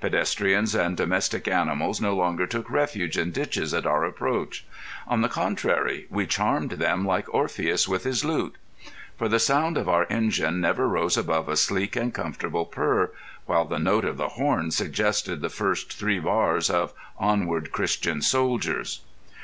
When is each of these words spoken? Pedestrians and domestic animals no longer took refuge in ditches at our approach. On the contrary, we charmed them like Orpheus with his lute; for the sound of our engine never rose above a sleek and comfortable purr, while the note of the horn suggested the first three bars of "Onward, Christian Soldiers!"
Pedestrians 0.00 0.74
and 0.74 0.96
domestic 0.96 1.46
animals 1.46 2.00
no 2.00 2.16
longer 2.16 2.48
took 2.48 2.68
refuge 2.68 3.16
in 3.16 3.30
ditches 3.30 3.72
at 3.72 3.86
our 3.86 4.04
approach. 4.04 4.66
On 5.06 5.20
the 5.20 5.28
contrary, 5.28 6.08
we 6.10 6.26
charmed 6.26 6.72
them 6.72 7.06
like 7.06 7.32
Orpheus 7.32 7.86
with 7.86 8.02
his 8.02 8.24
lute; 8.24 8.56
for 9.16 9.28
the 9.28 9.38
sound 9.38 9.78
of 9.78 9.88
our 9.88 10.04
engine 10.10 10.60
never 10.60 10.88
rose 10.88 11.16
above 11.16 11.48
a 11.48 11.56
sleek 11.56 11.94
and 11.94 12.12
comfortable 12.12 12.64
purr, 12.66 13.12
while 13.46 13.66
the 13.66 13.78
note 13.78 14.04
of 14.04 14.16
the 14.16 14.30
horn 14.30 14.72
suggested 14.72 15.42
the 15.42 15.48
first 15.48 15.92
three 15.96 16.18
bars 16.18 16.70
of 16.70 16.92
"Onward, 17.16 17.70
Christian 17.70 18.20
Soldiers!" 18.20 19.02